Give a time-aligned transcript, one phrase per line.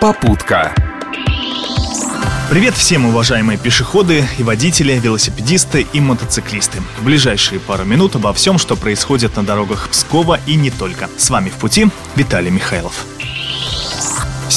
[0.00, 0.74] Попутка.
[2.48, 6.80] Привет всем, уважаемые пешеходы и водители, велосипедисты и мотоциклисты.
[6.98, 11.10] В ближайшие пару минут обо всем, что происходит на дорогах Пскова и не только.
[11.18, 13.04] С вами в пути Виталий Михайлов.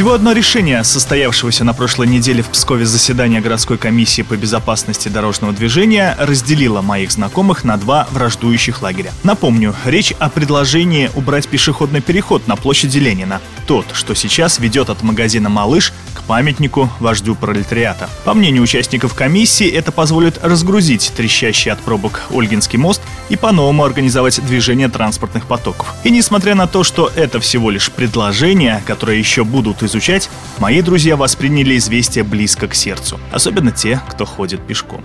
[0.00, 5.52] Всего одно решение состоявшегося на прошлой неделе в Пскове заседания городской комиссии по безопасности дорожного
[5.52, 9.12] движения разделило моих знакомых на два враждующих лагеря.
[9.24, 13.42] Напомню, речь о предложении убрать пешеходный переход на площади Ленина.
[13.66, 18.08] Тот, что сейчас ведет от магазина «Малыш» к памятнику вождю пролетариата.
[18.24, 24.44] По мнению участников комиссии, это позволит разгрузить трещащий от пробок Ольгинский мост и по-новому организовать
[24.44, 25.94] движение транспортных потоков.
[26.04, 31.16] И несмотря на то, что это всего лишь предложения, которые еще будут изучать, мои друзья
[31.16, 33.20] восприняли известие близко к сердцу.
[33.32, 35.04] Особенно те, кто ходит пешком.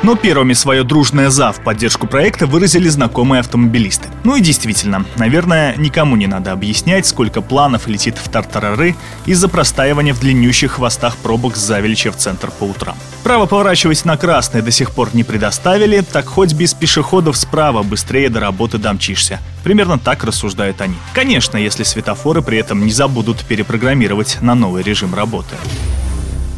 [0.00, 4.08] Но первыми свое дружное «за» в поддержку проекта выразили знакомые автомобилисты.
[4.22, 8.94] Ну и действительно, наверное, никому не надо объяснять, сколько планов летит в тартарары
[9.26, 12.96] из-за простаивания в длиннющих хвостах пробок с Завелича в центр по утрам.
[13.24, 18.30] Право поворачивать на красный до сих пор не предоставили, так хоть без пешеходов справа быстрее
[18.30, 19.40] до работы домчишься.
[19.64, 20.94] Примерно так рассуждают они.
[21.12, 25.56] Конечно, если светофоры при этом не забудут перепрограммировать на новый режим работы.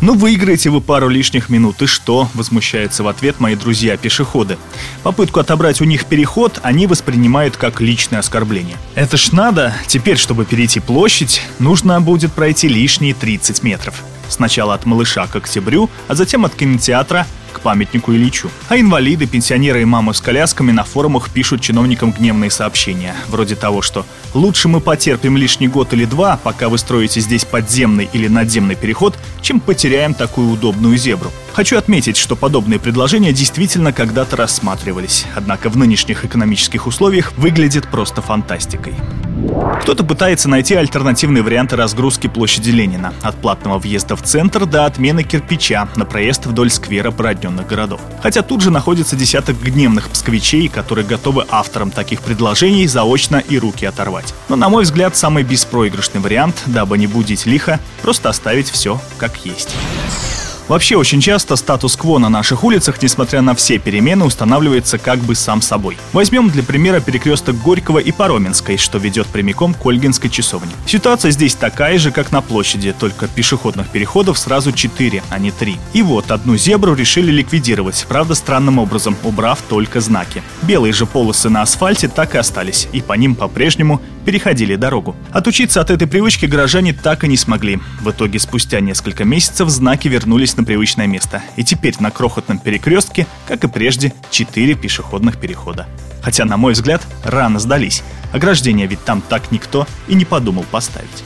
[0.00, 4.56] «Ну, выиграете вы пару лишних минут, и что?»– возмущаются в ответ мои друзья-пешеходы.
[5.02, 8.78] Попытку отобрать у них переход они воспринимают как личное оскорбление.
[8.94, 14.02] Это ж надо, теперь, чтобы перейти площадь, нужно будет пройти лишние 30 метров.
[14.30, 17.26] Сначала от малыша к октябрю, а затем от кинотеатра
[17.60, 18.50] к памятнику Ильичу.
[18.68, 23.82] А инвалиды, пенсионеры и мамы с колясками на форумах пишут чиновникам гневные сообщения, вроде того,
[23.82, 28.76] что «лучше мы потерпим лишний год или два, пока вы строите здесь подземный или надземный
[28.76, 31.30] переход, чем потеряем такую удобную зебру».
[31.52, 38.22] Хочу отметить, что подобные предложения действительно когда-то рассматривались, однако в нынешних экономических условиях выглядит просто
[38.22, 38.94] фантастикой.
[39.82, 45.22] Кто-то пытается найти альтернативные варианты разгрузки площади Ленина, от платного въезда в центр до отмены
[45.22, 48.00] кирпича на проезд вдоль сквера породненных городов.
[48.22, 53.86] Хотя тут же находится десяток гневных псковичей, которые готовы авторам таких предложений заочно и руки
[53.86, 54.34] оторвать.
[54.48, 59.44] Но, на мой взгляд, самый беспроигрышный вариант, дабы не будить лихо, просто оставить все как
[59.44, 59.74] есть.
[60.70, 65.62] Вообще, очень часто статус-кво на наших улицах, несмотря на все перемены, устанавливается как бы сам
[65.62, 65.96] собой.
[66.12, 70.70] Возьмем для примера перекресток Горького и Пароменской, что ведет прямиком к Ольгинской часовне.
[70.86, 75.76] Ситуация здесь такая же, как на площади, только пешеходных переходов сразу 4, а не 3.
[75.92, 80.40] И вот одну зебру решили ликвидировать, правда странным образом, убрав только знаки.
[80.62, 85.16] Белые же полосы на асфальте так и остались, и по ним по-прежнему переходили дорогу.
[85.32, 87.80] Отучиться от этой привычки горожане так и не смогли.
[88.00, 91.42] В итоге спустя несколько месяцев знаки вернулись на привычное место.
[91.56, 95.86] И теперь на крохотном перекрестке, как и прежде, четыре пешеходных перехода.
[96.22, 98.02] Хотя, на мой взгляд, рано сдались.
[98.32, 101.24] Ограждение ведь там так никто и не подумал поставить.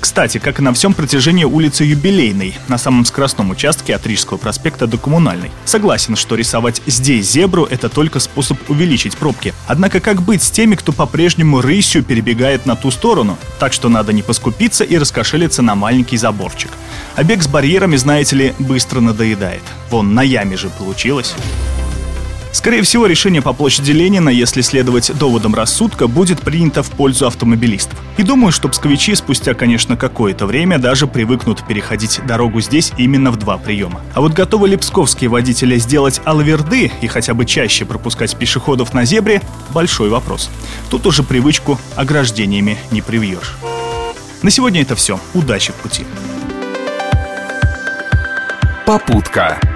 [0.00, 4.86] Кстати, как и на всем протяжении улицы Юбилейной, на самом скоростном участке от Рижского проспекта
[4.86, 5.50] до Коммунальной.
[5.64, 9.54] Согласен, что рисовать здесь зебру– это только способ увеличить пробки.
[9.66, 13.38] Однако как быть с теми, кто по-прежнему рысью перебегает на ту сторону?
[13.58, 16.70] Так что надо не поскупиться и раскошелиться на маленький заборчик.
[17.16, 19.62] А бег с барьерами, знаете ли, быстро надоедает.
[19.90, 21.34] Вон, на яме же получилось.
[22.50, 27.98] Скорее всего, решение по площади Ленина, если следовать доводам рассудка, будет принято в пользу автомобилистов.
[28.16, 33.36] И думаю, что псковичи спустя, конечно, какое-то время даже привыкнут переходить дорогу здесь именно в
[33.36, 34.00] два приема.
[34.14, 39.04] А вот готовы ли псковские водители сделать алаверды и хотя бы чаще пропускать пешеходов на
[39.04, 39.42] зебре–
[39.74, 40.48] большой вопрос.
[40.90, 43.56] Тут уже привычку ограждениями не привьешь.
[44.42, 45.18] На сегодня это все.
[45.34, 46.06] Удачи в пути.
[48.84, 49.73] Попутка.